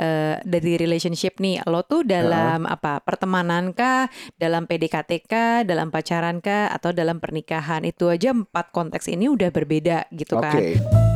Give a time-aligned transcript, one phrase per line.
[0.00, 2.74] uh, dari relationship nih, lo tuh dalam uh.
[2.74, 4.08] apa pertemanan kah,
[4.40, 9.52] dalam PDKT kah, dalam pacaran kah, atau dalam pernikahan itu aja empat konteks ini udah
[9.52, 10.80] berbeda gitu okay.
[10.80, 11.10] kan.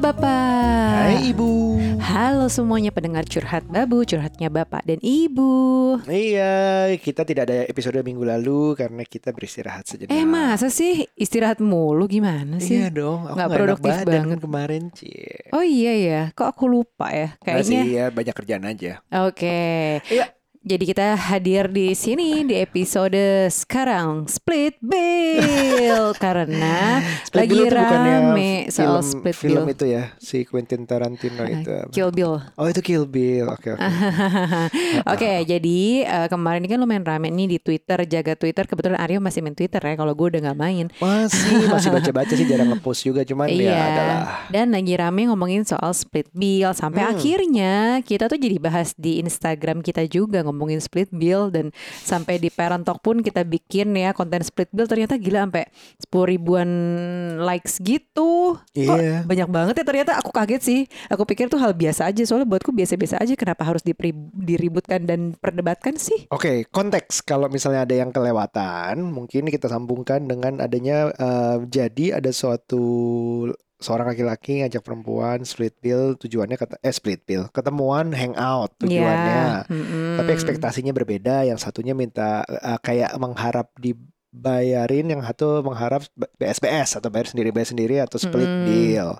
[0.00, 0.79] Bapak.
[2.30, 5.98] Halo semuanya pendengar curhat Babu, curhatnya Bapak dan Ibu.
[6.06, 10.14] Iya, kita tidak ada episode minggu lalu karena kita beristirahat sejenak.
[10.14, 12.78] Eh masa sih istirahat mulu gimana sih?
[12.78, 15.50] Iya dong, aku gak produktif enak banget kemarin cie.
[15.50, 17.34] Oh iya ya, kok aku lupa ya?
[17.42, 17.82] Kayaknya.
[17.82, 18.92] Masih ya banyak kerjaan aja.
[19.10, 19.34] Oke.
[19.34, 20.14] Okay.
[20.14, 20.39] Iya.
[20.60, 28.68] Jadi kita hadir di sini di episode sekarang Split Bill karena split lagi bill rame
[28.68, 29.56] soal film, Split film Bill.
[29.64, 31.72] Film itu ya si Quentin Tarantino uh, itu.
[31.96, 32.36] Kill Bill.
[32.60, 33.48] Oh itu Kill Bill.
[33.48, 33.88] Oke okay, oke.
[33.88, 34.04] Okay.
[34.12, 38.68] oke, okay, jadi uh, kemarin kan lumayan rame nih di Twitter, jaga Twitter.
[38.68, 39.96] Kebetulan Aryo masih main Twitter ya.
[39.96, 40.92] Kalau gue udah nggak main.
[41.00, 44.20] Masih masih baca-baca sih jarang ngepost juga cuman ya iya, ya adalah.
[44.52, 47.12] Dan lagi rame ngomongin soal Split Bill sampai hmm.
[47.16, 47.72] akhirnya
[48.04, 51.70] kita tuh jadi bahas di Instagram kita juga ngomongin Split Bill dan
[52.02, 56.26] sampai di parent talk pun kita bikin ya konten split bill ternyata gila sampai sepuluh
[56.34, 56.70] ribuan
[57.38, 58.58] likes gitu.
[58.74, 58.98] Iya.
[58.98, 59.20] Yeah.
[59.24, 60.80] banyak banget ya ternyata aku kaget sih.
[61.06, 63.80] Aku pikir tuh hal biasa aja soalnya buatku biasa-biasa aja kenapa harus
[64.34, 66.26] diributkan dan perdebatkan sih?
[66.34, 72.18] Oke, okay, konteks kalau misalnya ada yang kelewatan, mungkin kita sambungkan dengan adanya uh, jadi
[72.18, 72.82] ada suatu
[73.80, 79.72] seorang laki-laki ngajak perempuan split bill tujuannya kata eh split bill ketemuan hangout tujuannya yeah.
[79.72, 80.20] mm-hmm.
[80.20, 86.04] tapi ekspektasinya berbeda yang satunya minta uh, kayak mengharap dibayarin yang satu mengharap
[86.36, 88.64] BSBS atau bayar sendiri bayar sendiri atau split mm.
[88.68, 89.10] bill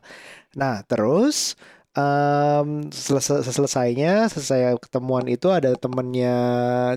[0.53, 1.57] nah terus
[1.97, 6.37] um, selesai selesainya selesai ketemuan itu ada temennya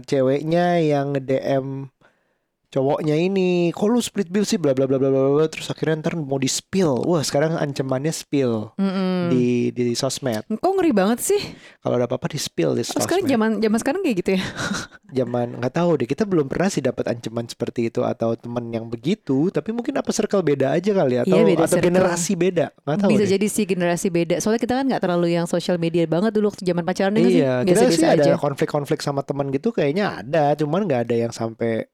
[0.04, 1.90] ceweknya yang DM
[2.74, 4.58] cowoknya ini kok lu split bill sih?
[4.58, 8.74] Bla bla bla bla bla terus akhirnya ntar mau di spill wah sekarang ancamannya spill
[8.74, 9.18] mm -mm.
[9.30, 10.42] di di sosmed.
[10.50, 11.42] Kok ngeri banget sih?
[11.86, 13.06] Kalau ada apa-apa di spill di oh, sosmed.
[13.06, 14.42] sekarang zaman zaman sekarang kayak gitu ya?
[15.14, 16.08] Zaman nggak tahu deh.
[16.10, 19.54] Kita belum pernah sih dapat ancaman seperti itu atau teman yang begitu.
[19.54, 21.22] Tapi mungkin apa circle beda aja kali ya?
[21.22, 21.86] Atau iya, beda atau circle.
[21.86, 22.66] generasi beda?
[22.82, 23.32] Nggak tahu bisa deh.
[23.38, 24.36] jadi sih generasi beda.
[24.42, 27.70] Soalnya kita kan nggak terlalu yang sosial media banget dulu zaman pacaran iya, sih?
[27.70, 30.58] Biasa kita sih ada konflik-konflik sama teman gitu kayaknya ada.
[30.58, 31.93] Cuman nggak ada yang sampai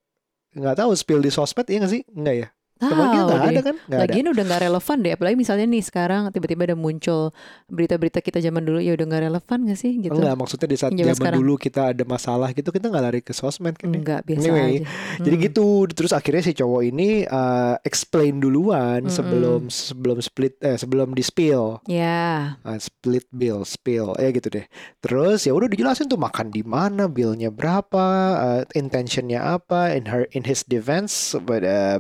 [0.58, 2.04] nggak tahu spill di sosmed iya nggak sih?
[2.10, 2.48] Nggak ya
[2.80, 3.76] Tahu nggak ada kan?
[3.92, 4.32] Gak Lagian ada.
[4.32, 5.12] udah nggak relevan deh.
[5.12, 7.36] Apalagi misalnya nih sekarang tiba-tiba ada muncul
[7.68, 10.16] berita-berita kita zaman dulu ya udah nggak relevan gak sih gitu?
[10.16, 13.36] Enggak, maksudnya di saat zaman, zaman dulu kita ada masalah gitu kita nggak lari ke
[13.36, 13.92] sosmed kan?
[13.92, 14.00] Ya?
[14.00, 14.80] Enggak, biasa anyway, aja.
[14.88, 15.24] Hmm.
[15.28, 15.68] Jadi gitu.
[15.92, 19.12] Terus akhirnya si cowok ini uh, explain duluan hmm.
[19.12, 21.84] sebelum sebelum split eh sebelum di spill.
[21.84, 22.00] Ya.
[22.00, 22.40] Yeah.
[22.64, 24.66] Uh, split bill, spill, ya gitu deh.
[25.04, 28.08] Terus ya udah dijelasin tuh makan di mana, billnya berapa,
[28.40, 29.92] uh, intentionnya apa.
[29.92, 32.00] In her in his defense, but uh,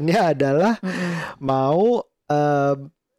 [0.00, 1.12] intentionnya adalah mm-hmm.
[1.44, 2.00] mau
[2.32, 2.74] uh,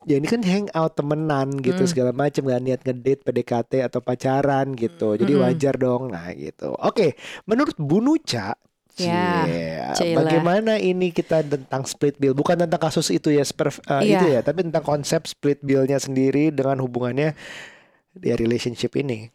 [0.09, 1.89] ya ini kan hangout temenan gitu mm.
[1.89, 5.45] segala macam gak niat ngedate PDKT atau pacaran gitu jadi mm-hmm.
[5.45, 7.13] wajar dong nah gitu oke
[7.45, 8.57] menurut Bu Nuca
[8.99, 9.95] Ya, yeah.
[10.19, 12.35] bagaimana ini kita tentang split bill?
[12.35, 14.19] Bukan tentang kasus itu ya, sper, uh, yeah.
[14.19, 17.31] itu ya, tapi tentang konsep split billnya sendiri dengan hubungannya
[18.11, 19.31] di relationship ini.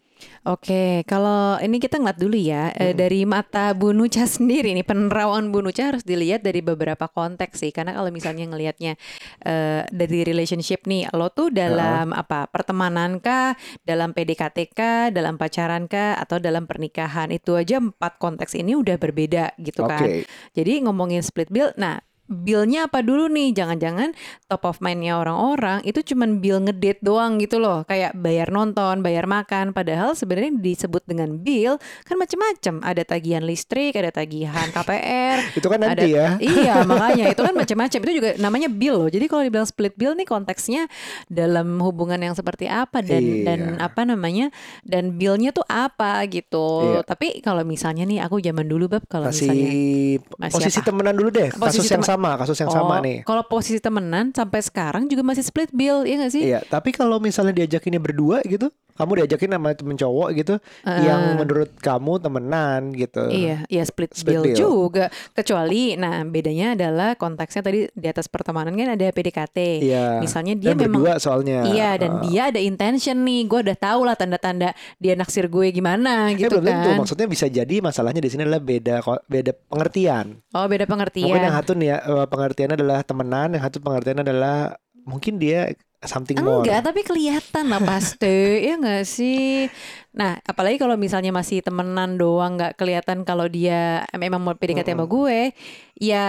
[0.46, 2.94] Oke, kalau ini kita ngeliat dulu ya hmm.
[2.94, 7.74] dari mata Bu Nuca sendiri nih penerawan Bu Nuca harus dilihat dari beberapa konteks sih
[7.74, 8.94] karena kalau misalnya ngelihatnya
[9.42, 12.22] uh, dari relationship nih lo tuh dalam uh.
[12.22, 18.22] apa pertemanan kah, dalam PDKT kah, dalam pacaran kah atau dalam pernikahan itu aja empat
[18.22, 19.98] konteks ini udah berbeda gitu okay.
[19.98, 20.08] kan.
[20.54, 23.54] Jadi ngomongin split bill, nah billnya apa dulu nih?
[23.54, 24.12] Jangan-jangan
[24.50, 27.86] top of mindnya orang-orang itu cuman bill ngedate doang gitu loh.
[27.86, 29.72] Kayak bayar nonton bayar makan.
[29.72, 35.78] Padahal sebenarnya disebut dengan bill kan macam-macam ada tagihan listrik ada tagihan KPR itu kan
[35.80, 36.28] nanti ada, ya?
[36.66, 37.24] Iya makanya.
[37.32, 39.10] Itu kan macam-macam itu juga namanya bill loh.
[39.10, 40.90] Jadi kalau dibilang split bill nih konteksnya
[41.30, 43.44] dalam hubungan yang seperti apa dan iya.
[43.46, 44.50] dan apa namanya
[44.82, 46.66] dan billnya tuh apa gitu.
[46.76, 47.00] Iya.
[47.06, 49.70] tapi kalau misalnya nih aku zaman dulu bab kalau misalnya
[50.50, 53.22] posisi temenan dulu deh posisi kasus yang sama, kasus yang oh, sama nih.
[53.22, 56.42] Kalau posisi temenan sampai sekarang juga masih split bill, ya gak sih?
[56.48, 61.36] Iya, tapi kalau misalnya diajakinnya berdua gitu, kamu diajakin sama temen cowok gitu uh, yang
[61.36, 63.28] menurut kamu temenan gitu.
[63.28, 65.12] Iya, iya split, split bill, bill juga.
[65.36, 69.58] Kecuali nah bedanya adalah konteksnya tadi di atas pertemanan kan ada PDKT.
[69.84, 70.06] Iya.
[70.24, 71.68] Misalnya dia dan memang berdua soalnya.
[71.68, 72.20] Iya, dan uh.
[72.24, 73.44] dia ada intention nih.
[73.44, 76.80] Gue udah tahu lah tanda-tanda dia naksir gue gimana eh, gitu eh, kan.
[76.80, 76.90] Tentu.
[77.04, 80.40] Maksudnya bisa jadi masalahnya di sini adalah beda beda pengertian.
[80.56, 81.28] Oh, beda pengertian.
[81.28, 85.74] Mungkin yang satu nih ya eh, pengertiannya adalah temenan, yang satu pengertiannya adalah mungkin dia
[86.04, 86.62] something more.
[86.62, 88.38] Enggak, tapi kelihatan lah pasti,
[88.68, 89.66] ya nggak sih.
[90.16, 95.04] Nah, apalagi kalau misalnya masih temenan doang, nggak kelihatan kalau dia memang mau PDKT sama
[95.04, 95.52] gue,
[95.96, 96.26] ya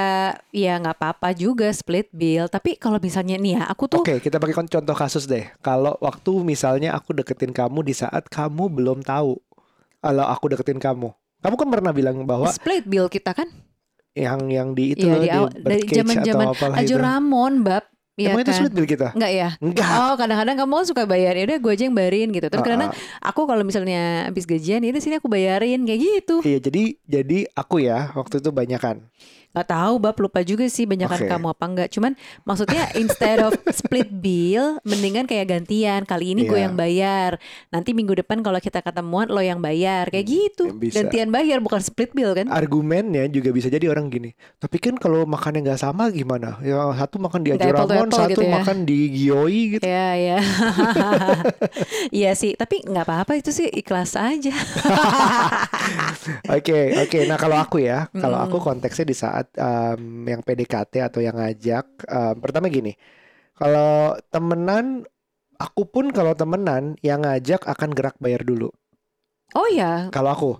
[0.51, 2.47] ya nggak apa-apa juga split bill.
[2.47, 5.47] Tapi kalau misalnya nih ya, aku tuh Oke, kita pakai contoh kasus deh.
[5.59, 9.39] Kalau waktu misalnya aku deketin kamu di saat kamu belum tahu
[10.03, 11.11] kalau aku deketin kamu.
[11.37, 13.47] Kamu kan pernah bilang bahwa split bill kita kan,
[14.17, 15.81] yang yang di itu loh, di di dari
[16.33, 16.95] atau apalah Ajo.
[16.97, 17.96] Ramon, bab.
[18.17, 18.57] Iya Emang itu kan?
[18.57, 19.07] split bill kita?
[19.13, 19.49] Enggak ya?
[19.61, 19.89] Enggak.
[19.93, 22.47] Oh kadang-kadang kamu kan suka bayar ya udah gue aja yang bayarin gitu.
[22.49, 22.91] Terus kadang Ah,
[23.21, 26.41] aku kalau misalnya habis gajian ya sini aku bayarin kayak gitu.
[26.41, 29.05] Iya, jadi jadi aku ya waktu itu banyakan.
[29.47, 31.29] Gak tahu bab lupa juga sih banyakan Oke.
[31.29, 31.89] kamu apa enggak.
[31.89, 36.05] Cuman maksudnya instead of split bill, mendingan kayak gantian.
[36.05, 36.69] Kali ini gue Iya.
[36.69, 37.41] yang bayar.
[37.69, 40.69] Nanti minggu depan kalau kita ketemuan lo yang bayar kayak gitu.
[40.69, 41.01] Hmm, bisa.
[41.01, 42.49] Gantian bayar bukan split bill kan?
[42.49, 44.37] Argumennya juga bisa jadi orang gini.
[44.57, 46.61] Tapi kan kalau makannya nggak sama gimana?
[46.61, 48.53] Ya satu makan di Nggak Ajo Ramon, apple-to-apple satu gitu ya.
[48.55, 49.85] makan di Gioi gitu.
[49.85, 50.37] Ya ya.
[52.17, 54.53] Iya sih, tapi nggak apa-apa itu sih ikhlas aja.
[56.47, 57.19] Oke, oke.
[57.27, 61.85] Nah, kalau aku ya, kalau aku konteksnya di saat em, yang PDKT atau yang ngajak,
[62.07, 62.95] em, pertama gini.
[63.57, 65.05] Kalau temenan,
[65.59, 68.69] aku pun kalau temenan yang ngajak akan gerak bayar dulu.
[69.55, 70.51] Oh ya, Kalau aku,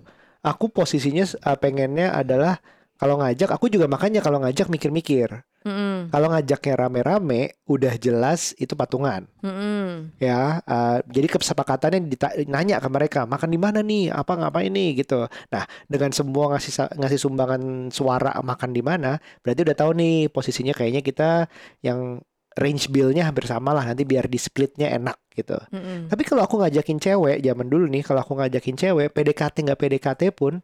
[0.44, 2.60] aku posisinya eh, pengennya adalah
[3.00, 5.28] kalau ngajak, aku juga makanya kalau ngajak mikir-mikir.
[5.66, 6.14] Mm-mm.
[6.14, 9.26] Kalau ngajaknya rame-rame, udah jelas itu patungan.
[9.42, 10.14] Mm-mm.
[10.18, 12.10] ya eh, jadi kesepakatannya
[12.50, 16.98] nanya ke mereka makan di mana nih apa ngapain nih gitu nah dengan semua ngasih
[16.98, 21.46] ngasih sumbangan suara makan di mana berarti udah tahu nih posisinya kayaknya kita
[21.86, 22.18] yang
[22.58, 26.10] range bill-nya hampir sama lah nanti biar di splitnya enak gitu Mm-mm.
[26.10, 30.22] tapi kalau aku ngajakin cewek zaman dulu nih kalau aku ngajakin cewek PDKT nggak PDKT
[30.34, 30.58] pun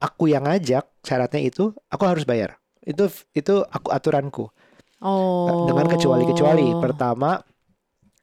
[0.00, 4.46] aku yang ngajak syaratnya itu aku harus bayar itu itu aku aturanku
[5.02, 5.66] Oh.
[5.66, 6.78] dengan kecuali-kecuali.
[6.78, 7.42] Pertama,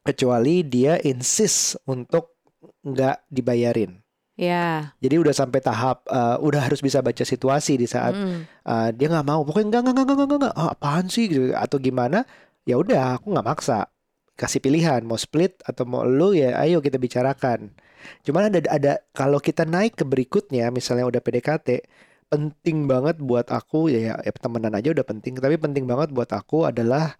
[0.00, 2.40] kecuali dia insist untuk
[2.80, 4.00] nggak dibayarin.
[4.40, 4.96] Ya.
[5.04, 8.40] Jadi udah sampai tahap eh, udah harus bisa baca situasi di saat Mm-mm.
[8.64, 9.44] eh, dia nggak mau.
[9.44, 10.54] Pokoknya enggak enggak enggak enggak, enggak.
[10.56, 12.24] Ah, apaan sih gitu atau gimana?
[12.64, 13.84] Ya udah, aku nggak maksa.
[14.32, 17.76] Kasih pilihan mau split atau mau lu ya ayo kita bicarakan.
[18.24, 21.84] Cuman ada ada kalau kita naik ke berikutnya misalnya udah PDKT
[22.30, 26.30] penting banget buat aku ya, ya, ya temenan aja udah penting tapi penting banget buat
[26.30, 27.18] aku adalah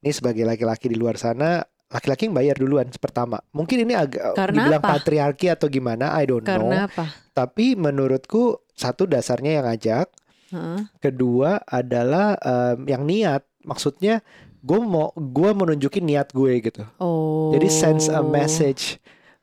[0.00, 4.64] ini sebagai laki-laki di luar sana laki-laki yang bayar duluan pertama mungkin ini agak Karena
[4.64, 4.90] dibilang apa?
[4.96, 7.04] patriarki atau gimana I don't know Karena apa?
[7.30, 10.08] tapi menurutku satu dasarnya yang ngajak
[10.50, 10.80] Heeh.
[10.98, 14.24] kedua adalah em, yang niat maksudnya
[14.62, 17.52] gue mau gue menunjukin niat gue gitu Oh.
[17.52, 18.98] jadi sense a message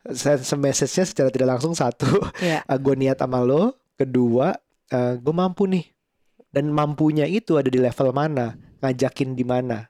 [0.10, 2.66] sense a message-nya secara tidak langsung satu Ya.
[2.84, 4.58] gue niat sama lo kedua
[5.18, 5.86] gue mampu nih.
[6.54, 8.54] Dan mampunya itu ada di level mana?
[8.80, 9.90] Ngajakin di mana?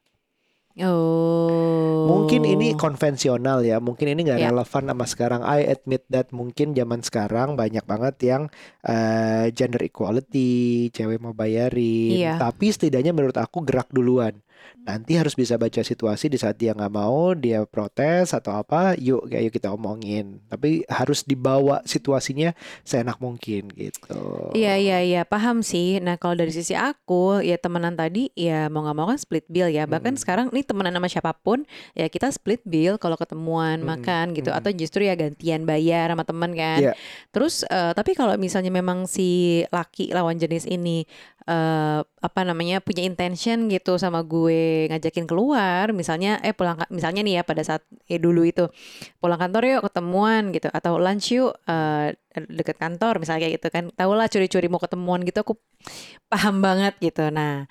[0.74, 2.10] Oh.
[2.10, 3.78] mungkin ini konvensional ya.
[3.78, 4.50] Mungkin ini nggak Ya.
[4.50, 5.42] relevan sama sekarang.
[5.46, 8.42] I admit that mungkin zaman sekarang banyak banget yang
[8.82, 12.18] eh, gender equality cewek mau bayarin.
[12.18, 12.34] Iya.
[12.42, 14.42] tapi setidaknya menurut aku gerak duluan
[14.84, 19.28] nanti harus bisa baca situasi di saat dia nggak mau dia protes atau apa yuk
[19.32, 22.52] ayo kita omongin tapi harus dibawa situasinya
[22.84, 25.98] seenak mungkin gitu Iya iya iya paham sih.
[25.98, 29.66] Nah kalau dari sisi aku ya temenan tadi ya mau nggak mau kan split bill
[29.66, 29.90] ya.
[29.90, 30.22] Bahkan Mm-mm.
[30.22, 31.66] sekarang nih temenan sama siapa pun
[31.98, 34.60] ya kita split bill kalau ketemuan Mm-mm, makan gitu mm-mm.
[34.62, 36.80] atau justru ya gantian bayar sama teman kan.
[36.86, 36.94] Iya.
[37.34, 41.10] Terus eh, tapi kalau misalnya memang si laki lawan jenis ini
[41.44, 45.92] eh apa namanya punya intention gitu sama gue ngajakin keluar.
[45.92, 48.72] Misalnya eh pulang misalnya nih ya pada saat eh dulu itu
[49.20, 50.72] pulang kantor yuk ketemuan gitu.
[50.72, 53.84] Atau lunch yuk eh, deket kantor misalnya kayak gitu kan.
[53.92, 55.54] Tau lah curi-curi mau ketemuan gitu aku
[56.32, 57.28] paham banget gitu.
[57.28, 57.68] Nah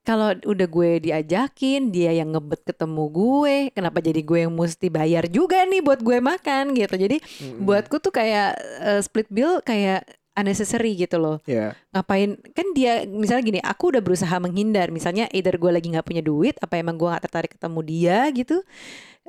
[0.00, 5.28] kalau udah gue diajakin dia yang ngebet ketemu gue kenapa jadi gue yang mesti bayar
[5.28, 6.96] juga nih buat gue makan gitu.
[6.96, 7.68] Jadi Mm-mm.
[7.68, 10.08] buatku tuh kayak eh, split bill kayak
[10.40, 11.38] unnecessary gitu loh.
[11.44, 12.40] Ya ngapain?
[12.56, 14.88] Kan dia misalnya gini aku udah berusaha menghindar.
[14.90, 18.64] Misalnya either gue lagi nggak punya duit apa emang gue nggak tertarik ketemu dia gitu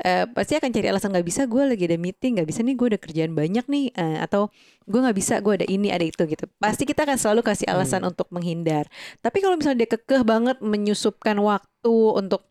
[0.01, 1.41] Eh, pasti akan cari alasan nggak bisa.
[1.45, 4.49] Gue lagi ada meeting nggak bisa nih gue ada kerjaan banyak nih Eh, atau
[4.87, 6.49] gue nggak bisa gue ada ini ada itu gitu.
[6.57, 8.89] Pasti kita akan selalu kasih alasan untuk menghindar.
[9.21, 12.41] Tapi kalau misalnya dia kekeh banget menyusupkan waktu untuk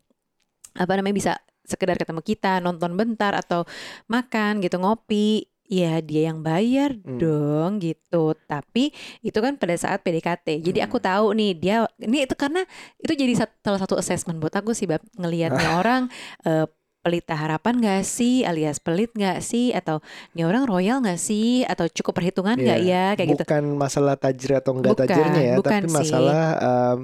[0.77, 1.33] apa namanya bisa
[1.67, 3.67] sekedar ketemu kita nonton bentar atau
[4.07, 7.15] makan gitu ngopi ya dia yang bayar Hmm.
[7.15, 12.35] dong gitu tapi itu kan pada saat PDKT jadi aku tahu nih dia ini itu
[12.35, 15.47] karena itu jadi sat- salah satu assessment buat aku sih bab ngelihatnya
[15.79, 16.11] orang
[16.43, 16.67] eh,
[17.01, 21.87] pelita harapan gak sih alias pelit gak sih atau ini orang royal gak sih atau
[21.87, 23.09] cukup perhitungan gak Iya.
[23.09, 25.95] ya kayak gitu bukan masalah tajir atau enggak Bukan, tajirnya ya bukan tapi sih.
[25.97, 26.99] masalah em,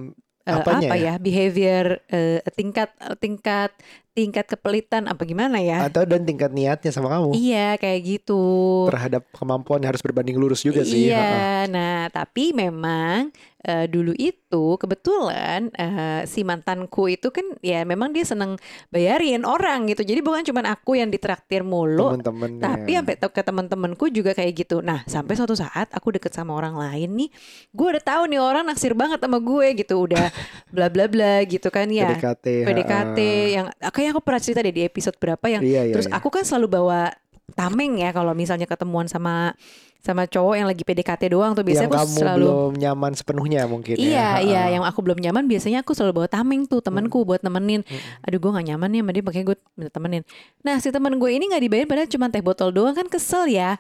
[0.48, 1.06] Apanya apa ya?
[1.12, 2.90] ya behavior eh, tingkat
[3.20, 3.72] tingkat
[4.18, 5.86] tingkat kepelitan apa gimana ya?
[5.86, 8.42] Atau dan tingkat niatnya sama kamu Iya, kayak gitu.
[8.90, 11.14] terhadap kemampuan yang harus berbanding lurus juga sih.
[11.14, 13.30] Iya, nah tapi memang
[13.68, 18.56] eh, dulu itu kebetulan eh, si mantanku itu kan ya memang dia seneng
[18.88, 20.02] bayarin orang gitu.
[20.02, 22.64] Jadi bukan cuma aku yang ditraktir mulu, Temen-temennya.
[22.64, 24.80] tapi sampai ke teman-temanku juga kayak gitu.
[24.80, 27.30] Nah, sampai suatu saat aku deket sama orang lain nih,
[27.70, 30.32] gue udah tahu nih orang naksir banget sama gue gitu, udah
[30.74, 32.08] bla bla bla gitu kan ya.
[32.16, 32.46] PDKT.
[32.64, 33.46] PDKT heeh.
[33.60, 36.16] yang kayak aku pernah cerita deh di episode berapa yang Iya, iya, terus iya.
[36.16, 37.12] aku kan selalu bawa
[37.56, 39.56] tameng ya kalau misalnya ketemuan sama
[39.98, 43.62] sama cowok yang lagi PDKT doang tuh biasanya yang aku kamu selalu belum nyaman sepenuhnya
[43.68, 44.30] mungkin Iya ya.
[44.40, 44.74] iya Heeh.
[44.80, 47.84] yang aku belum nyaman biasanya aku selalu bawa tameng tuh temanku buat nemenin.
[48.24, 50.22] Aduh gue gak nyaman nih sama dia makanya gue minta temenin.
[50.64, 53.76] Nah si temen gue ini nggak dibayar padahal cuma teh botol doang kan kesel ya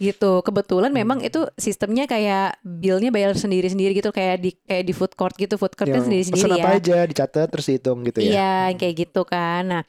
[0.00, 4.96] gitu kebetulan memang itu sistemnya kayak billnya bayar sendiri sendiri gitu kayak di kayak di
[4.96, 8.24] food court gitu food court Yang sendiri sendiri apa ya aja dicatat terus hitung gitu
[8.24, 8.32] ya.
[8.32, 9.62] Iya, kayak gitu kan.
[9.68, 9.82] Nah,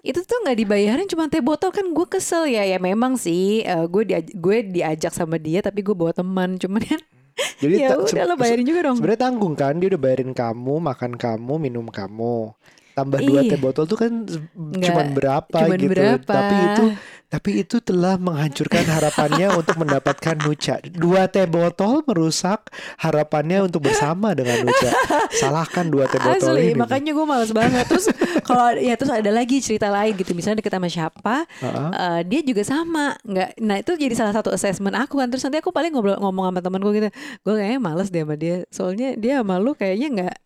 [0.00, 2.64] itu tuh nggak dibayarin cuma teh botol kan gue kesel ya.
[2.64, 6.56] Ya memang sih eh, gue dia gue diajak sama dia tapi gue bawa teman.
[6.56, 7.00] Cuman kan
[7.62, 8.96] Jadi ya udah lo bayarin juga dong.
[9.00, 12.52] Sebenarnya tanggung kan dia udah bayarin kamu, makan kamu, minum kamu.
[12.90, 13.50] Tambah dua Iya.
[13.54, 14.12] teh botol tuh kan
[14.56, 15.92] cuman berapa cuman gitu.
[15.94, 16.26] berapa.
[16.26, 16.84] Tapi itu
[17.30, 20.82] tapi itu telah menghancurkan harapannya untuk mendapatkan Nuca.
[20.82, 24.90] Dua teh botol merusak harapannya untuk bersama dengan Nuca.
[25.30, 26.78] Salahkan dua teh botol Asli, ini.
[26.78, 27.86] makanya gue males banget.
[27.86, 28.10] Terus
[28.48, 30.34] kalau ya terus ada lagi cerita lain gitu.
[30.34, 31.88] Misalnya deket sama siapa, Heeh.
[31.94, 33.14] eh, dia juga sama.
[33.22, 35.30] Nggak, nah itu jadi salah satu assessment aku kan.
[35.30, 37.08] Terus nanti aku paling ngobrol ngomong sama temanku gitu.
[37.46, 38.66] Gue kayaknya males deh sama dia.
[38.74, 40.36] Soalnya dia sama lu kayaknya nggak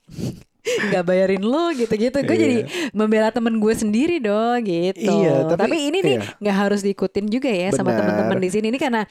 [0.65, 2.17] nggak bayarin lo gitu-gitu.
[2.25, 2.43] Gue Iya.
[2.45, 2.57] jadi
[2.97, 5.13] membela temen gue sendiri dong gitu.
[5.13, 6.35] Iya, tapi, tapi- ini nih iya.
[6.41, 8.01] nggak harus diikutin juga ya sama Benar.
[8.01, 8.67] teman-teman di sini.
[8.73, 9.03] Ini karena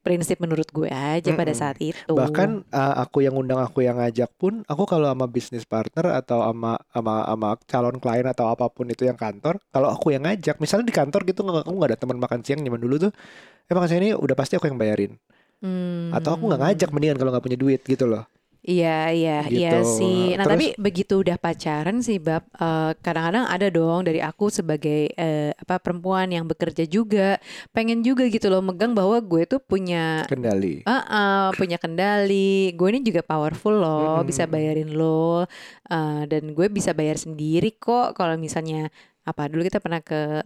[0.00, 1.60] prinsip menurut gue aja pada Mm-mm.
[1.60, 2.14] saat itu.
[2.14, 6.46] Bahkan uh, aku yang undang aku yang ngajak pun aku kalau sama bisnis partner atau
[6.46, 10.56] sama sama sama calon klien atau apa pun itu yang kantor, kalau aku yang ngajak,
[10.62, 13.12] misalnya di kantor gitu nggak aku nggak ada teman makan siang zaman dulu tuh,
[13.66, 15.18] eh makan siang ini udah pasti aku yang bayarin.
[15.60, 16.14] Hmm.
[16.14, 18.24] Atau aku nggak ngajak mendingan kalau nggak punya duit gitu loh.
[18.60, 19.88] Iya, iya, iya Gitu.
[19.96, 20.36] sih.
[20.36, 25.08] Nah, Terus- tapi begitu udah pacaran sih, Bab, eh, kadang-kadang ada dong dari aku sebagai
[25.16, 27.40] eh, apa perempuan yang bekerja juga,
[27.72, 30.84] pengen juga gitu loh megang bahwa gue tuh punya Kendali.
[30.84, 32.76] Ah, ah, punya kendali.
[32.76, 34.28] Gue ini juga powerful loh, Mm-mm.
[34.28, 35.48] bisa bayarin lo,
[35.88, 38.12] eh, dan gue bisa bayar sendiri kok.
[38.12, 38.92] Kalau misalnya
[39.24, 40.44] apa dulu kita pernah ke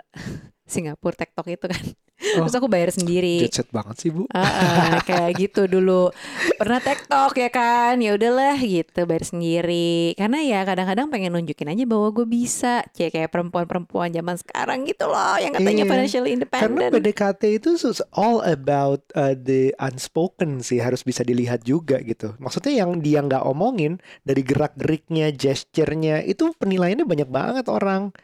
[0.64, 2.46] Singapura TikTok itu kan, Oh.
[2.46, 3.42] terus aku bayar sendiri.
[3.50, 4.24] Jet banget sih bu.
[4.32, 6.08] Ah, ah, kayak gitu dulu
[6.56, 11.84] pernah TikTok ya kan ya udahlah gitu bayar sendiri karena ya kadang-kadang pengen nunjukin aja
[11.84, 15.90] bahwa gue bisa kayak kayak perempuan-perempuan zaman sekarang gitu loh yang katanya Iya.
[15.90, 17.70] financially Karena independent PDKT itu
[18.14, 22.38] all about uh, the unspoken sih harus bisa dilihat juga gitu.
[22.38, 28.14] Maksudnya yang dia nggak omongin dari gerak-geriknya, gesturnya itu penilaiannya banyak banget orang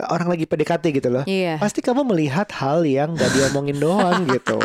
[0.00, 1.24] orang lagi PDKT gitu loh.
[1.24, 4.56] Iya, Pasti kamu melihat hal yang nggak diomongin doang gitu.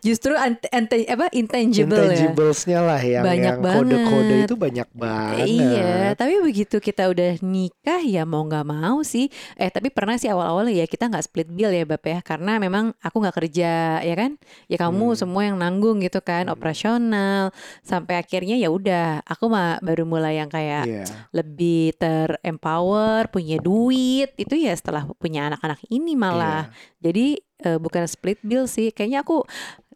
[0.00, 2.12] justru ante- apa intangible ya.
[2.12, 5.46] Intangibles-nya lah yang Banyak yang kode-kode itu banyak banget.
[5.48, 9.30] Iya, tapi begitu kita udah nikah ya mau nggak mau sih.
[9.54, 12.92] Eh tapi pernah sih awal-awal ya kita nggak split bill ya Bap ya, karena memang
[12.98, 14.36] aku nggak kerja ya kan.
[14.66, 15.18] Ya kamu Hmm.
[15.18, 17.48] semua yang nanggung gitu kan, operasional.
[17.80, 21.04] Sampai akhirnya ya udah, aku mah baru mulai yang kayak Iya.
[21.30, 24.34] lebih terempower, punya duit.
[24.34, 26.68] Itu ya setelah punya anak-anak ini malah.
[26.98, 28.90] Jadi eh, bukan split bill sih.
[28.90, 29.46] Kayaknya aku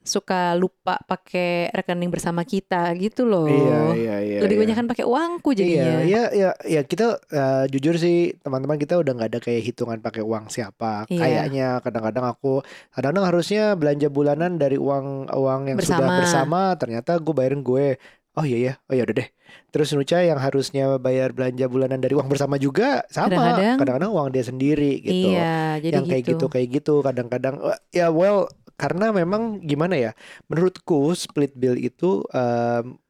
[0.06, 3.50] suka lupa pakai rekening bersama kita gitu loh.
[3.50, 4.38] Iya, iya, iya.
[4.46, 4.62] Lebih iya.
[4.62, 5.92] banyak kan pakai uangku Iya, jadinya.
[6.06, 6.80] iya, iya, iya.
[6.86, 11.10] Kita eh, jujur sih teman-teman kita udah nggak ada kayak hitungan pakai uang siapa.
[11.10, 11.20] Iya.
[11.20, 12.62] Kayaknya kadang-kadang aku,
[12.94, 16.16] kadang-kadang harusnya belanja bulanan dari uang uang yang sudah Bersama.
[16.22, 16.62] bersama.
[16.78, 17.98] Ternyata gue bayarin gue.
[18.36, 19.28] Oh iya ya, oh ya udah deh.
[19.72, 23.32] Terus Nucha yang harusnya bayar belanja bulanan dari uang bersama juga sama.
[23.80, 24.12] Kadang-kadang.
[24.12, 25.32] Uang dia sendiri gitu.
[25.32, 28.44] Iya, jadi yang kayak gitu kayak gitu kadang-kadang eh, ya well
[28.76, 30.12] karena memang gimana ya
[30.52, 32.20] menurutku split bill itu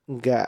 [0.06, 0.46] nggak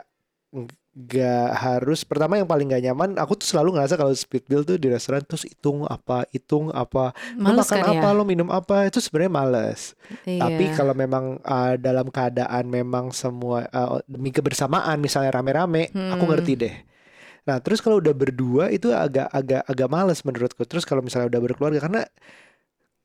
[0.99, 4.75] nggak harus pertama yang paling nggak nyaman aku tuh selalu ngerasa kalau split bill tuh
[4.75, 8.17] di restoran terus hitung apa hitung apa lo Males makan kan apa ya.
[8.19, 9.95] lo minum apa itu sebenarnya males
[10.27, 10.43] Iya.
[10.43, 16.31] tapi kalau memang uh, dalam keadaan memang semua uh, demi kebersamaan misalnya rame-rame, aku Hmm.
[16.33, 16.75] ngerti deh.
[17.45, 20.65] Nah, terus kalau udah berdua itu agak agak agak males menurutku.
[20.65, 22.01] Terus kalau misalnya udah berkeluarga karena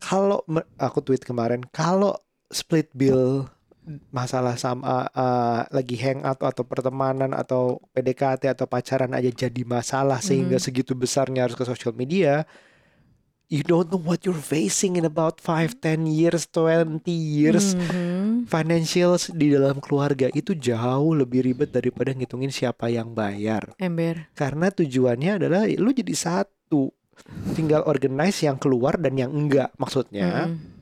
[0.00, 0.44] kalau
[0.76, 2.16] aku tweet kemarin kalau
[2.48, 3.48] split bill
[4.08, 10.56] masalah sama uh, lagi hangout atau pertemanan atau PDKT atau pacaran aja jadi masalah sehingga
[10.56, 10.64] Mhm.
[10.64, 12.48] segitu besarnya harus ke social media
[13.46, 18.48] you don't know what you're facing in about 5 10 years 20 years Mhm.
[18.48, 24.32] financials di dalam keluarga itu jauh lebih ribet daripada ngitungin siapa yang bayar Ember.
[24.32, 26.88] karena tujuannya adalah lu jadi satu
[27.52, 30.73] tinggal organize yang keluar dan yang enggak maksudnya Mm-mm.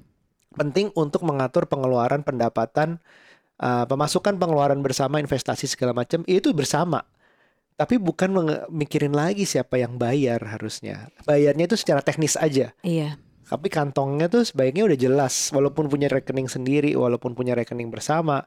[0.52, 3.00] Penting untuk mengatur pengeluaran pendapatan
[3.58, 7.02] uh, pemasukan pengeluaran bersama investasi segala macam itu bersama
[7.72, 8.30] tapi bukan
[8.68, 13.16] mikirin lagi siapa yang bayar harusnya bayarnya itu secara teknis aja Iya.
[13.48, 18.44] tapi kantongnya tuh sebaiknya udah jelas walaupun punya rekening sendiri walaupun punya rekening bersama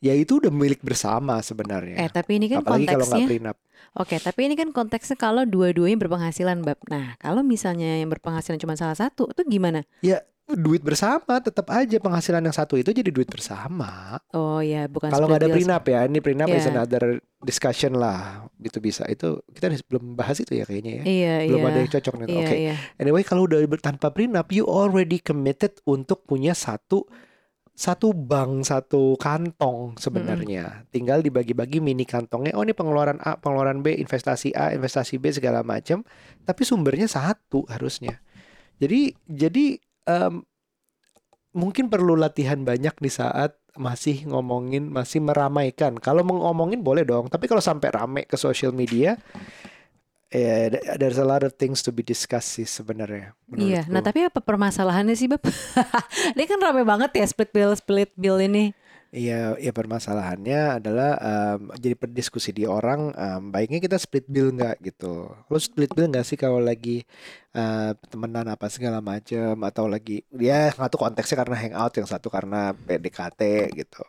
[0.00, 3.28] ya itu udah milik bersama sebenarnya Eh tapi ini kan apalagi kalau konteksnya.
[3.28, 3.56] prenup
[3.98, 6.78] Oke, tapi ini kan konteksnya kalau dua-duanya berpenghasilan, Bab.
[6.86, 9.82] Nah, kalau misalnya yang berpenghasilan cuma salah satu, itu gimana?
[9.98, 10.22] ya
[10.54, 15.26] duit bersama tetap aja penghasilan yang satu itu jadi duit bersama Oh ya, bukan Kalau
[15.26, 16.70] nggak ada prenup ya, ini prenup is Iya.
[16.70, 18.46] another discussion lah.
[18.62, 19.02] Itu bisa.
[19.10, 21.04] Itu kita belum bahas itu ya kayaknya ya.
[21.04, 21.70] Iya, Belum iya.
[21.72, 22.26] ada yang cocok nih.
[22.30, 22.56] Iya, Oke.
[22.56, 22.74] iya.
[23.02, 27.10] Anyway, kalau udah tanpa prenup, you already committed untuk punya satu
[27.80, 30.84] satu bank, satu kantong sebenarnya.
[30.92, 32.52] Tinggal dibagi-bagi mini kantongnya.
[32.52, 36.04] Oh, ini pengeluaran A, pengeluaran B, investasi A, investasi B segala macam.
[36.44, 38.20] Tapi sumbernya satu harusnya.
[38.76, 40.44] Jadi jadi em,
[41.50, 45.98] mungkin perlu latihan banyak di saat masih ngomongin, masih meramaikan.
[45.98, 49.14] Kalau mau ngomongin boleh dong, tapi kalau sampai rame ke social media,
[50.30, 53.34] eh, th- there's a lot of things to be discussed sih sebenarnya.
[53.54, 53.86] Iya.
[53.90, 55.42] Nah, tapi apa permasalahannya sih, Bab?
[56.34, 58.74] ini kan rame banget ya split bill, split bill ini.
[59.10, 64.78] Iya, ya permasalahannya adalah em, jadi berdiskusi di orang, em, baiknya kita split bill nggak
[64.86, 65.26] gitu.
[65.50, 67.02] Lo split bill nggak sih kalau lagi
[67.50, 72.70] eh, temenan apa segala macem atau lagi ya satu konteksnya karena hangout, yang satu karena
[72.70, 73.40] PDKT
[73.74, 74.02] gitu.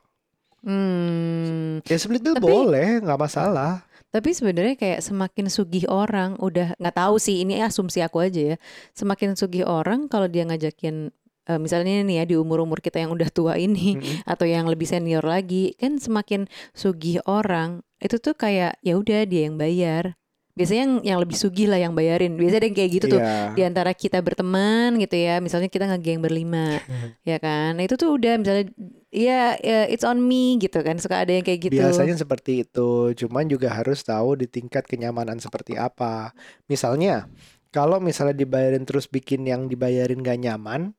[0.62, 1.82] Hmm.
[1.90, 3.82] Ya split bill Tapi- boleh, nggak masalah.
[4.12, 8.56] Tapi sebenarnya kayak semakin sugih orang udah nggak tahu sih ini asumsi aku aja ya.
[8.94, 11.10] Semakin sugih orang kalau dia ngajakin
[11.48, 14.26] eh, misalnya nih ya di umur-umur kita yang udah tua ini Mm-mm.
[14.32, 19.46] atau yang lebih senior lagi kan semakin sugih orang itu tuh kayak ya udah dia
[19.46, 20.18] yang bayar.
[20.52, 22.36] Biasanya yang yang lebih sugih lah yang bayarin.
[22.36, 23.56] Biasanya ada yang kayak gitu tuh Iya.
[23.56, 25.40] di antara kita berteman gitu ya.
[25.40, 26.76] Misalnya kita ngegeng berlima,
[27.30, 27.80] ya kan.
[27.80, 28.68] Nah, itu tuh udah misalnya
[29.16, 31.00] ya, ya it's on me gitu kan.
[31.00, 31.80] Suka ada yang kayak gitu.
[31.80, 36.36] Biasanya seperti itu, cuman juga harus tahu di tingkat kenyamanan seperti apa.
[36.68, 37.32] Misalnya,
[37.72, 40.92] kalau misalnya dibayarin terus bikin yang dibayarin gak nyaman,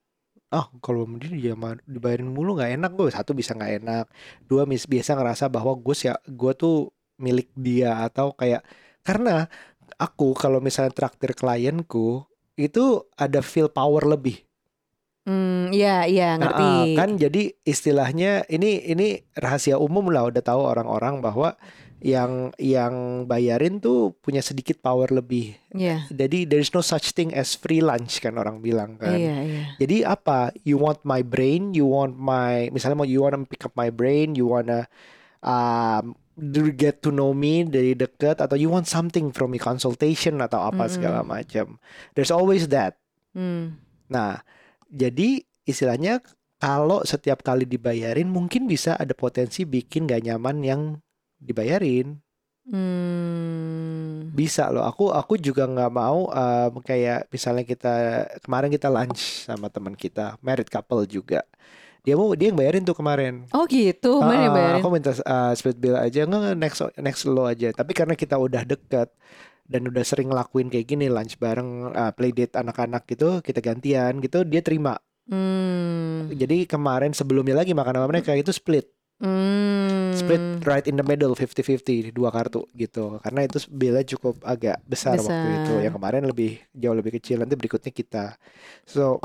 [0.52, 3.08] ah kalau dia dijaman- dibayarin mulu nggak enak gue.
[3.08, 4.04] Satu bisa nggak enak,
[4.44, 8.60] dua mis biasa ngerasa bahwa gue ya gue tuh milik dia atau kayak
[9.02, 9.48] karena
[9.96, 12.22] aku kalau misalnya traktir klienku
[12.58, 14.44] itu ada feel power lebih.
[15.22, 16.66] Hmm, ya, ya, Nah, ngerti.
[16.66, 21.54] ah, kan jadi istilahnya ini ini rahasia umum lah udah tahu orang-orang bahwa
[22.02, 25.54] yang yang bayarin tuh punya sedikit power lebih.
[25.70, 29.14] Iya, Jadi there is no such thing as free lunch kan orang bilang kan.
[29.14, 29.62] iya, iya.
[29.78, 30.50] Jadi apa?
[30.66, 34.34] You want my brain, you want my misalnya mau you wanna pick up my brain,
[34.34, 34.90] you wanna
[35.40, 36.18] um,
[36.74, 40.90] get to know me dari dekat atau you want something from me consultation atau apa
[40.90, 41.32] segala Mm-mm.
[41.38, 41.66] macam.
[42.18, 42.98] There's always that.
[43.32, 43.78] Hmm,
[44.12, 44.44] Nah,
[44.92, 46.20] jadi istilahnya
[46.60, 50.80] kalau setiap kali dibayarin mungkin bisa ada potensi bikin gak nyaman yang
[51.42, 52.22] dibayarin.
[52.70, 54.86] hmm, Bisa loh.
[54.86, 57.94] Aku aku juga nggak mau em, kayak misalnya kita
[58.46, 61.42] kemarin kita lunch sama teman kita, married couple juga.
[62.02, 63.46] Dia mau dia yang bayarin tuh kemarin.
[63.54, 64.82] Oh gitu, mana yang bayarin?
[64.82, 67.70] Aku minta uh, split bill aja nggak next next lo aja.
[67.70, 69.10] Tapi karena kita udah deket
[69.70, 74.18] dan udah sering ngelakuin kayak gini lunch bareng, uh, play date anak-anak gitu, kita gantian
[74.18, 74.98] gitu, dia terima.
[75.30, 78.90] Hmm, Jadi kemarin sebelumnya lagi makan sama mereka itu split,
[79.22, 83.22] hmm, split right in the middle 50-50 dua kartu gitu.
[83.22, 85.30] Karena itu billnya cukup agak besar, waktu
[85.62, 85.74] itu.
[85.78, 85.84] Besar.
[85.86, 87.40] Yang kemarin lebih jauh lebih kecil.
[87.40, 88.24] Nanti berikutnya kita.
[88.84, 89.22] So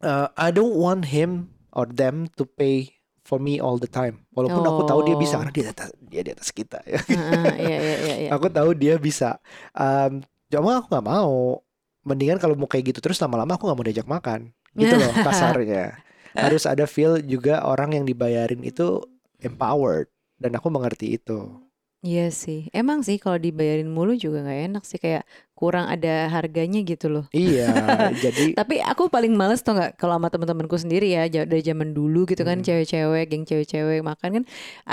[0.00, 4.28] uh, I don't want him or them to pay for me all the time.
[4.36, 5.42] Walaupun aku tahu dia bisa Oh.
[5.42, 7.00] karena dia di atas, dia di atas kita ya.
[7.00, 8.30] Ah, ah, iya, iya, iya, iya.
[8.36, 9.40] Aku tahu dia bisa.
[9.74, 11.64] Um, cuma aku nggak mau.
[12.04, 14.40] Mendingan kalau mau kayak gitu terus lama-lama aku nggak mau diajak makan.
[14.76, 16.03] Gitu loh kasarnya.
[16.34, 19.00] Harus ada feel juga orang yang dibayarin itu
[19.40, 21.62] empowered dan aku mengerti itu.
[22.04, 25.24] Iya sih, emang sih kalau dibayarin mulu juga nggak enak sih kayak
[25.56, 27.24] kurang ada harganya gitu loh.
[27.32, 27.72] Iya,
[28.28, 32.28] jadi Tapi aku paling males tau nggak kalau sama teman-temanku sendiri ya dari zaman dulu
[32.28, 32.66] gitu kan Hmm.
[32.68, 34.44] cewek-cewek, geng cewek-cewek makan kan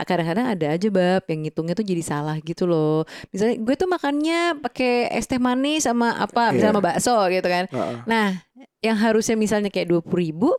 [0.08, 3.04] kadang-kadang ada aja bab yang ngitungnya tuh jadi salah gitu loh.
[3.36, 7.68] Misalnya gue tuh makannya pakai es teh manis sama apa, misalnya sama bakso gitu kan.
[7.68, 7.98] Heeh.
[8.08, 8.40] Nah,
[8.80, 10.56] yang harusnya misalnya kayak dua ribu,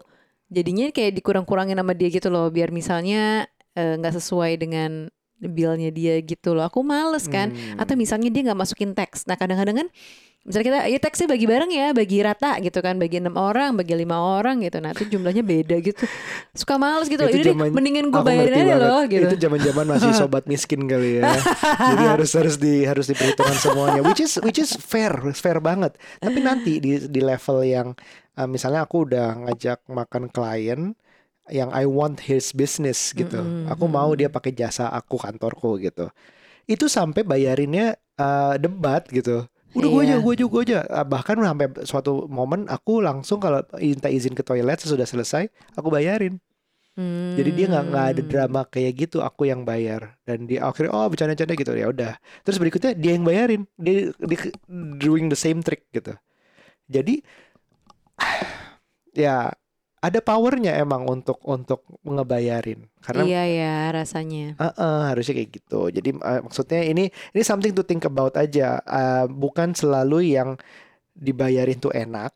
[0.53, 5.09] jadinya kayak dikurang-kurangin sama dia gitu loh, biar misalnya eh, nggak sesuai dengan
[5.41, 6.69] billnya dia gitu loh.
[6.69, 7.51] Aku males kan.
[7.51, 7.81] Hmm.
[7.81, 9.27] Atau misalnya dia nggak masukin teks.
[9.27, 9.89] Nah kadang-kadang kan
[10.43, 13.95] misalnya kita ya teksnya bagi bareng ya, bagi rata gitu kan, bagi enam orang, bagi
[13.95, 14.79] lima orang gitu.
[14.79, 16.07] Nah itu jumlahnya beda gitu.
[16.55, 17.27] Suka males gitu.
[17.27, 18.79] Itu Jadi zaman- mendingan gue bayarin aja banget.
[18.87, 19.27] loh gitu.
[19.27, 21.31] Itu zaman-zaman masih sobat miskin kali ya.
[21.91, 24.01] Jadi harus harus di harus diperhitungkan semuanya.
[24.07, 25.99] Which is which is fair, fair banget.
[26.23, 27.89] Tapi nanti di di level yang
[28.37, 30.95] uh, misalnya aku udah ngajak makan klien
[31.51, 33.43] yang I want his business gitu.
[33.43, 36.09] Mm-mm, Aku mau dia pakai jasa aku kantorku gitu.
[36.71, 39.45] Itu sampai bayarinnya uh, debat gitu.
[39.73, 40.23] Udah gue aja, Iya.
[40.23, 40.79] gue aja, gue aja.
[40.87, 45.89] Uh, Bahkan sampai suatu momen aku langsung kalau minta izin ke toilet sesudah selesai, aku
[45.91, 46.39] bayarin.
[47.33, 48.29] Jadi dia nggak nggak ada Hmm.
[48.29, 52.21] drama kayak gitu, aku yang bayar dan dia akhirnya oh bercanda-canda gitu ya udah.
[52.45, 54.53] Terus berikutnya dia yang bayarin, dia, dia
[55.01, 56.13] doing the same trick gitu.
[56.93, 57.25] Jadi
[59.13, 59.53] ya
[60.03, 64.59] ada powernya emang untuk untuk ngebayarin karena Iya ya rasanya.
[64.59, 65.81] Heeh, harusnya kayak gitu.
[65.95, 68.83] Jadi eh, maksudnya ini ini something to think about aja.
[68.83, 70.59] Eh, bukan selalu yang
[71.15, 72.35] dibayarin tuh enak.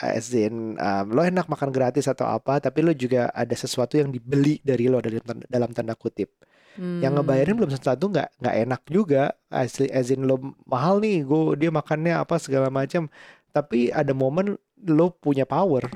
[0.00, 3.96] Eh, As in, um, lo enak makan gratis atau apa, tapi lo juga ada sesuatu
[4.00, 6.32] yang dibeli dari lo dalam tanda, dalam tanda kutip.
[6.76, 7.20] Yang Hmm.
[7.20, 9.36] ngebayarin belum tentu nggak nggak enak juga.
[9.52, 13.08] Asli, as in lo mahal nih, gue dia makannya apa segala macam.
[13.52, 15.90] Tapi ada momen lo punya power.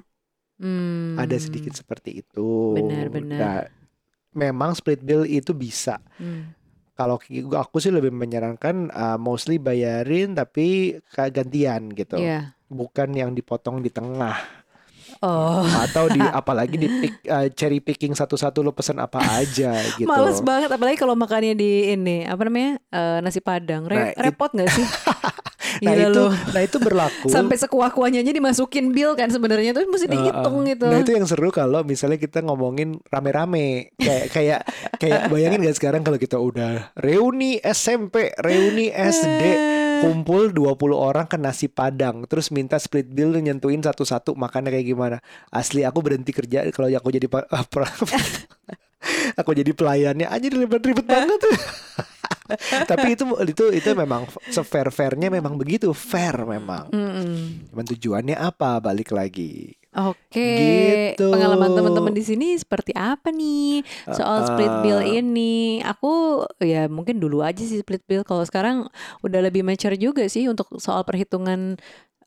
[0.57, 1.17] Hmm.
[1.17, 2.77] Ada sedikit seperti itu.
[2.77, 3.39] Benar, benar.
[3.39, 3.61] Nah,
[4.33, 5.99] memang split bill itu bisa.
[6.17, 6.53] Hmm.
[6.93, 7.17] Kalau
[7.57, 12.21] aku sih lebih menyarankan uh, mostly bayarin tapi kayak gantian gitu.
[12.21, 12.53] Iya.
[12.67, 14.61] Bukan yang dipotong di tengah
[15.21, 15.61] Oh.
[15.67, 20.09] atau di apalagi di pick, uh, cherry picking satu-satu lo pesen apa aja gitu.
[20.09, 24.17] Males banget apalagi kalau makannya di ini apa namanya eh, nasi padang Nah, Re- it-
[24.17, 24.87] repot nggak sih
[25.87, 26.53] Nah Gila itu lu.
[26.53, 27.27] nah itu berlaku.
[27.35, 30.15] sampai sekuah-kuahnya aja dimasukin bill kan sebenarnya tuh mesti Uh, uh.
[30.19, 34.61] dihitung gitu Nah itu yang seru kalau misalnya kita ngomongin rame-rame kayak kayak
[34.99, 39.43] kayak bayangin gak sekarang kalau kita udah reuni SMP, reuni SD,
[40.03, 45.17] kumpul 20 orang ke nasi padang terus minta split bill nyentuhin satu-satu makannya kayak gimana.
[45.55, 47.27] Asli aku berhenti kerja kalau aku jadi
[49.41, 51.41] aku jadi pelayannya aja ribet-ribet banget.
[52.87, 56.91] Tapi itu itu itu memang sefair fairnya memang begitu fair memang.
[56.91, 57.69] Mm-mm.
[57.71, 58.79] Cuman tujuannya apa?
[58.83, 59.75] Balik lagi.
[59.91, 60.39] Oke,
[61.19, 61.35] Gitu.
[61.35, 63.83] pengalaman teman-teman di sini seperti apa nih
[64.15, 65.83] soal split bill Uh, ini?
[65.83, 68.23] Aku ya mungkin dulu aja sih split bill.
[68.23, 68.87] Kalau sekarang
[69.27, 71.75] udah lebih mature juga sih untuk soal perhitungan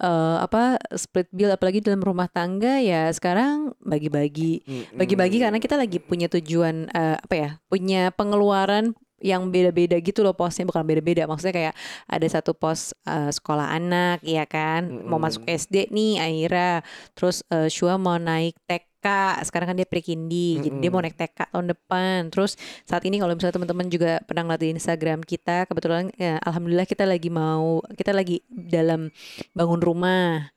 [0.03, 6.03] eh, apa split bill, apalagi dalam rumah tangga ya sekarang bagi-bagi, bagi-bagi karena kita lagi
[6.03, 11.55] punya tujuan eh, apa ya, punya pengeluaran yang beda-beda gitu loh posnya bukan beda-beda maksudnya
[11.55, 11.75] kayak
[12.09, 14.99] ada satu pos eh, sekolah anak ya kan?
[15.05, 15.21] Mau Mm-mm.
[15.21, 16.83] masuk SD nih Aira.
[17.15, 21.51] Terus eh, Shua mau naik TK sekarang kan dia pre-kindi jadi dia mau naik TK
[21.53, 22.31] tahun depan.
[22.31, 22.55] Terus
[22.87, 27.03] saat ini kalau misalnya teman-teman juga pernah ngeliat di Instagram kita kebetulan ya, alhamdulillah kita
[27.07, 29.11] lagi mau kita lagi dalam
[29.57, 30.51] bangun rumah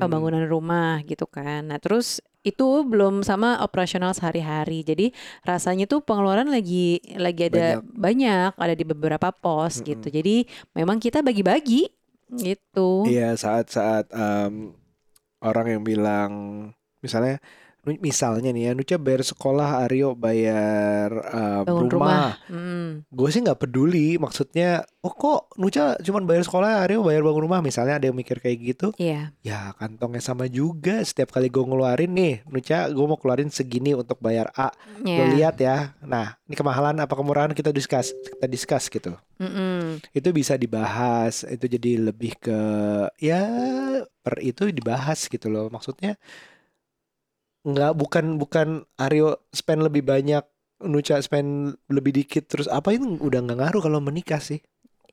[0.00, 1.68] pembangunan rumah gitu kan.
[1.70, 4.82] Nah terus itu belum sama operasional sehari-hari.
[4.82, 5.14] Jadi
[5.46, 10.10] rasanya tuh pengeluaran lagi lagi ada banyak, ada di beberapa pos gitu.
[10.10, 11.86] Jadi memang kita bagi-bagi
[12.34, 13.06] gitu.
[13.06, 14.74] Iya saat-saat em,
[15.42, 16.32] orang yang bilang
[17.02, 17.38] misalnya
[17.82, 21.10] misalnya nih ya Nucha bayar sekolah Aryo bayar
[21.66, 23.02] bangun rumah, rumah, Hmm.
[23.08, 27.58] gue sih nggak peduli maksudnya oh kok Nucha cuman bayar sekolah Aryo bayar bangun rumah
[27.58, 28.86] misalnya ada yang mikir kayak gitu.
[28.94, 31.02] Iya, ya kantongnya sama juga.
[31.02, 34.70] Setiap kali gue ngeluarin nih Nucha gue mau keluarin segini untuk bayar A.
[34.96, 35.26] Lo Iya.
[35.34, 35.76] lihat ya.
[36.00, 39.18] Nah ini kemahalan apa kemurahan kita discuss kita discuss gitu.
[39.42, 39.98] Mm-mm.
[40.14, 42.60] itu bisa dibahas itu jadi lebih ke
[43.18, 43.42] ya
[44.22, 45.66] per itu dibahas gitu loh.
[45.66, 46.14] Maksudnya
[47.62, 50.42] nggak bukan bukan Aryo spend lebih banyak
[50.82, 54.58] Nucha spend lebih dikit terus apa itu udah nggak ngaruh kalau menikah sih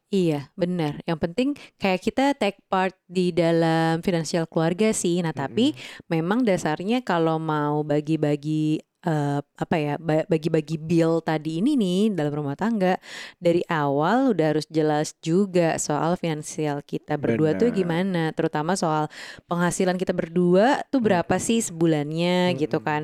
[0.10, 1.06] Iya, benar.
[1.06, 5.22] Yang penting kayak kita take part di dalam finansial keluarga sih.
[5.22, 5.78] Nah, tapi
[6.10, 12.34] memang dasarnya kalau mau bagi-bagi eh, apa ya, ba- bagi-bagi bill tadi ini nih dalam
[12.36, 13.00] rumah tangga
[13.40, 17.80] dari awal udah harus jelas juga soal finansial kita berdua tuh Benar.
[17.80, 19.08] gimana, terutama soal
[19.48, 22.88] penghasilan kita berdua tuh berapa sih sebulannya gitu Mm-mm.
[22.88, 23.04] kan.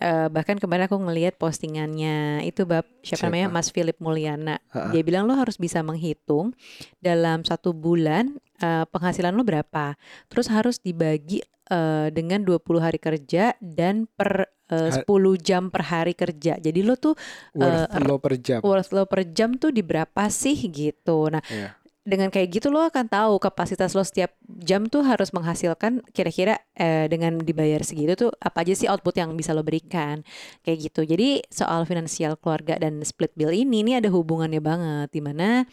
[0.00, 3.56] Eh, bahkan kemarin aku ngelihat postingannya itu bab siapa, namanya Siapa?
[3.58, 4.56] Mas Philip Mulyana.
[4.72, 4.94] Ha-ha.
[4.94, 6.56] Dia bilang lo harus bisa menghitung
[7.02, 10.00] dalam satu bulan eh, penghasilan lo berapa.
[10.30, 16.14] Terus harus dibagi eh, dengan 20 hari kerja dan per Eh, 10 jam per hari
[16.14, 16.54] kerja.
[16.56, 17.18] Jadi lo tuh
[17.52, 21.26] worth Eh, lo per jam worth lo per jam tuh di berapa sih gitu.
[21.28, 21.74] Nah, Iya.
[22.00, 27.06] dengan kayak gitu lo akan tahu kapasitas lo setiap jam tuh harus menghasilkan kira-kira eh,
[27.12, 30.24] dengan dibayar segitu tuh apa aja sih output yang bisa lo berikan
[30.64, 31.04] kayak gitu.
[31.04, 35.68] Jadi soal finansial keluarga dan split bill ini ini ada hubungannya banget di mana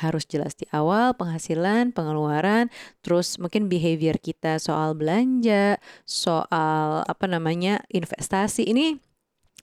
[0.00, 2.72] harus jelas di awal penghasilan, pengeluaran,
[3.04, 5.76] terus mungkin behavior kita soal belanja,
[6.08, 8.96] soal apa namanya investasi ini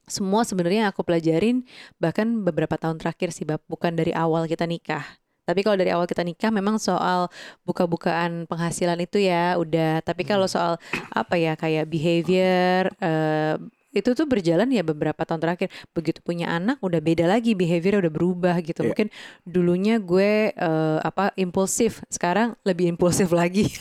[0.08, 1.68] semua sebenarnya aku pelajarin
[2.00, 5.04] bahkan beberapa tahun terakhir sih bab bukan dari awal kita nikah
[5.48, 7.32] tapi kalau dari awal kita nikah memang soal
[7.64, 10.04] buka-bukaan penghasilan itu ya udah.
[10.04, 10.52] Tapi kalau hmm.
[10.52, 10.74] soal
[11.16, 13.56] apa ya kayak behavior uh,
[13.98, 15.68] itu tuh berjalan ya beberapa tahun terakhir.
[15.92, 18.86] Begitu punya anak udah beda lagi behavior udah berubah gitu.
[18.86, 18.90] Yeah.
[18.94, 19.08] Mungkin
[19.44, 23.68] dulunya gue uh, apa impulsif, sekarang lebih impulsif lagi.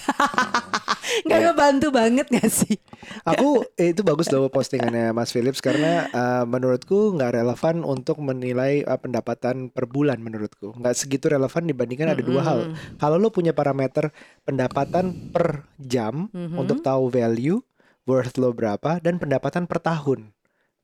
[1.24, 1.54] Gak yeah.
[1.54, 2.76] ngebantu banget gak sih?
[3.22, 8.82] Aku eh, itu bagus loh postingannya Mas Philips karena uh, menurutku nggak relevan untuk menilai
[8.82, 10.74] uh, pendapatan per bulan menurutku.
[10.74, 12.30] Nggak segitu relevan dibandingkan ada mm -hmm.
[12.34, 12.58] dua hal.
[12.98, 14.10] Kalau lo punya parameter
[14.42, 16.58] pendapatan per jam mm -hmm.
[16.58, 17.62] untuk tahu value
[18.06, 20.32] worth lo berapa dan pendapatan per tahun.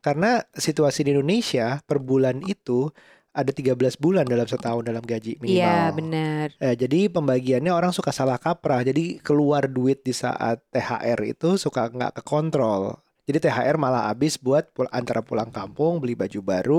[0.02, 2.90] Karena situasi di Indonesia per bulan itu
[3.32, 5.56] ada 13 bulan dalam setahun dalam gaji minimal.
[5.56, 6.46] Iya, benar.
[6.60, 8.84] Eh, jadi pembagiannya orang suka salah kaprah.
[8.84, 13.00] Jadi keluar duit di saat THR itu suka nggak kekontrol.
[13.24, 16.78] Jadi THR malah habis buat pul antara pulang kampung, beli baju baru,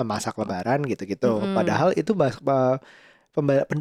[0.00, 1.38] eh, masak lebaran gitu-gitu.
[1.38, 1.54] Mm -hmm.
[1.54, 2.16] Padahal itu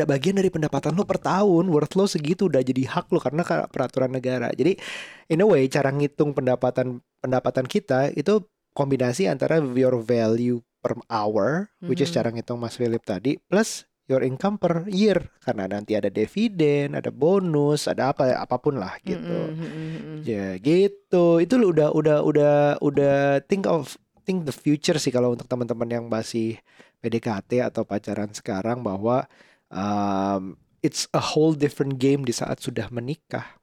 [0.08, 4.16] bagian dari pendapatan lo per tahun, worth lo segitu udah jadi hak lo karena peraturan
[4.16, 4.48] negara.
[4.56, 4.80] Jadi
[5.28, 11.68] in a way cara ngitung pendapatan pendapatan kita itu kombinasi antara your value per hour,
[11.68, 11.88] mm-hmm.
[11.92, 12.18] which is mm-hmm.
[12.18, 17.14] cara ngitung Mas Philip tadi, plus your income per year karena nanti ada dividen, ada
[17.14, 19.52] bonus, ada apa apa pun lah gitu.
[19.52, 20.26] Mm-hmm.
[20.26, 21.44] Ya gitu.
[21.44, 25.90] Itu lu udah udah udah udah think of think the future sih kalau untuk teman-teman
[25.90, 26.58] yang masih
[27.02, 29.26] PDKT atau pacaran sekarang bahwa
[29.74, 33.58] um, it's a whole different game di saat sudah menikah.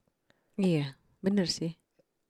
[0.59, 1.79] Iya, bener sih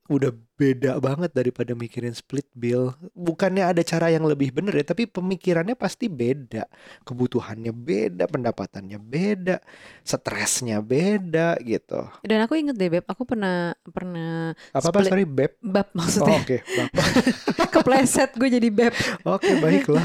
[0.09, 2.91] udah beda banget daripada mikirin split bill.
[3.15, 6.67] Bukannya ada cara yang lebih bener ya, tapi pemikirannya pasti beda.
[7.07, 9.63] Kebutuhannya beda, pendapatannya beda,
[10.03, 12.11] stresnya beda gitu.
[12.27, 15.55] Dan aku inget deh Beb, aku pernah pernah apa apa sorry Beb?
[15.63, 16.35] Bab maksudnya.
[16.35, 17.71] Oh, Oke, okay.
[17.79, 18.93] Kepleset gue jadi Beb.
[19.23, 20.03] Oke, okay, baiklah.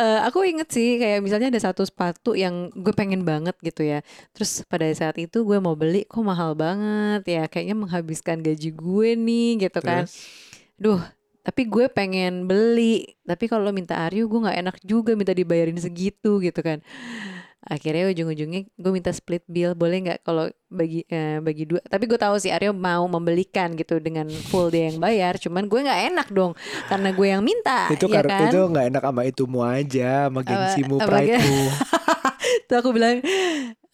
[0.00, 4.00] uh, aku inget sih kayak misalnya ada satu sepatu yang gue pengen banget gitu ya.
[4.32, 9.08] Terus pada saat itu gue mau beli kok mahal banget ya, kayaknya menghabiskan gaji gue
[9.12, 10.04] nih gitu kan.
[10.74, 11.00] Duh,
[11.44, 13.04] tapi gue pengen beli.
[13.22, 16.80] Tapi kalau minta Aryo gue nggak enak juga minta dibayarin segitu gitu kan.
[17.64, 21.80] Akhirnya ujung-ujungnya gue minta split bill, boleh nggak kalau bagi eh, bagi dua.
[21.80, 25.40] Tapi gue tahu si Aryo mau membelikan gitu dengan full dia yang bayar.
[25.40, 26.52] Cuman gue nggak enak dong
[26.92, 27.88] karena gue yang minta.
[27.88, 28.52] Itu ya kan?
[28.52, 31.64] itu nggak enak sama itumu aja, sama gengsimu, pride-mu.
[32.74, 33.22] Tuh aku bilang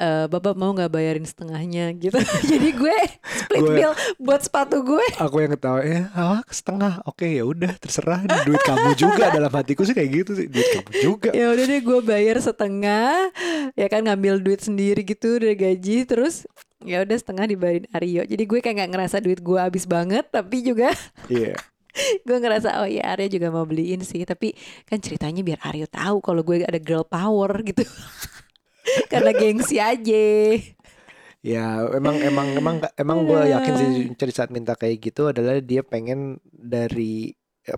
[0.01, 1.93] uh, bapak mau nggak bayarin setengahnya?
[1.93, 2.17] Gitu.
[2.57, 5.05] Jadi gue split gue, bill buat sepatu gue.
[5.21, 7.05] Aku yang ketawa ya ah, setengah?
[7.05, 8.25] Oke ya udah terserah.
[8.49, 9.37] Duit kamu juga.
[9.37, 11.31] Dalam hatiku sih kayak gitu sih duit kamu juga.
[11.37, 13.29] Ya udah deh gue bayar setengah
[13.77, 16.09] ya kan ngambil duit sendiri gitu dari gaji.
[16.09, 16.49] Terus
[16.81, 20.65] ya udah setengah dibayarin Aryo jadi gue kayak nggak ngerasa duit gue habis banget tapi
[20.65, 20.89] juga
[21.29, 21.53] iya.
[21.53, 21.59] yeah.
[22.25, 24.25] gue ngerasa oh iya Aryo juga mau beliin sih.
[24.25, 24.57] Tapi
[24.89, 27.85] kan ceritanya biar Aryo tahu kalau gue ada girl power gitu
[29.13, 30.27] karena gengsi aja.
[31.41, 35.81] Ya emang emang emang emang gue yakin sih cari saat minta kayak gitu adalah dia
[35.81, 37.33] pengen dari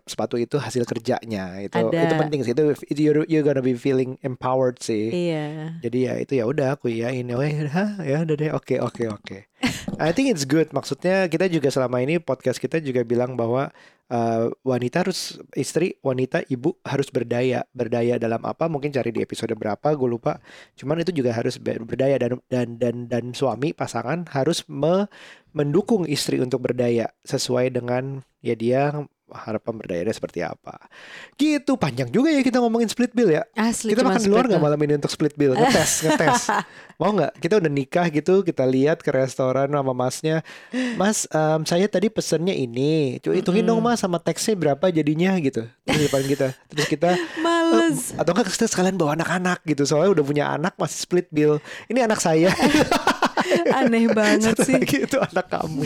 [0.06, 1.58] sepatu itu hasil kerjanya.
[1.58, 2.06] Itu Ada.
[2.06, 2.52] itu penting sih.
[2.54, 2.62] Itu
[3.02, 5.10] you you gonna be feeling empowered sih.
[5.10, 5.78] Iya.
[5.82, 7.34] Jadi ya itu ya udah aku ya ini.
[7.34, 7.66] Oh ya
[8.00, 8.50] ya udah deh.
[8.54, 9.38] Oke oke oke.
[10.02, 10.70] I think it's good.
[10.70, 13.70] Maksudnya kita juga selama ini podcast kita juga bilang bahwa
[14.10, 17.66] uh, wanita harus istri wanita ibu harus berdaya.
[17.74, 18.70] Berdaya dalam apa?
[18.70, 20.38] Mungkin cari di episode berapa gue lupa.
[20.78, 25.10] Cuman itu juga harus berdaya dan dan dan dan suami pasangan harus me,
[25.50, 30.76] mendukung istri untuk berdaya sesuai dengan ya dia harapan berdayanya seperti apa.
[31.36, 33.42] Gitu panjang juga ya kita ngomongin split bill ya.
[33.56, 35.56] Asli kita makan di luar nggak malam ini untuk split bill?
[35.56, 36.52] Ngetes, ngetes.
[37.00, 37.32] Mau nggak?
[37.42, 40.46] Kita udah nikah gitu, kita lihat ke restoran sama masnya.
[40.94, 43.18] Mas, um, saya tadi pesennya ini.
[43.18, 43.80] Coba hitungin mm -hmm.
[43.82, 45.66] dong mas sama teksnya berapa jadinya gitu.
[45.82, 46.48] Terus depan kita.
[46.70, 47.10] Terus kita
[47.44, 48.14] males.
[48.14, 49.82] Atau enggak kita sekalian bawa anak-anak gitu.
[49.88, 51.58] Soalnya udah punya anak masih split bill.
[51.90, 52.54] Ini anak saya.
[53.92, 54.80] Aneh banget Satu sih.
[54.80, 55.84] Lagi itu anak kamu.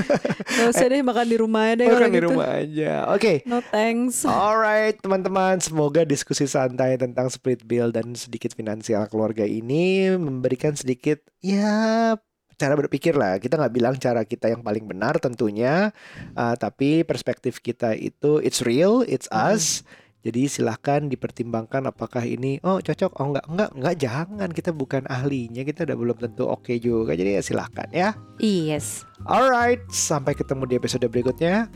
[0.56, 2.28] Gak usah deh makan di rumah aja deh Makan di gitu.
[2.32, 2.92] rumah aja.
[3.12, 3.20] Oke.
[3.20, 3.36] Okay.
[3.44, 4.24] No thanks.
[4.28, 11.20] Alright teman-teman, semoga diskusi santai tentang split bill dan sedikit finansial keluarga ini memberikan sedikit
[11.44, 12.16] ya
[12.56, 15.90] cara berpikir lah kita nggak bilang cara kita yang paling benar tentunya
[16.38, 19.82] uh, tapi perspektif kita itu it's real it's us
[20.22, 25.66] Jadi silahkan dipertimbangkan apakah ini oh cocok oh enggak enggak enggak jangan kita bukan ahlinya
[25.66, 28.14] kita udah belum tentu oke juga jadi ya silahkan ya.
[28.38, 29.02] Yes.
[29.26, 31.66] Alright sampai ketemu di episode berikutnya.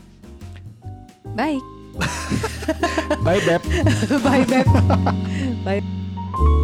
[1.35, 1.63] Baik.
[3.25, 3.61] Bye Beb.
[4.23, 4.67] Bye Beb.
[5.63, 6.63] Bye.